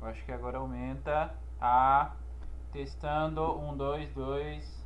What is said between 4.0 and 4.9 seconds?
dois.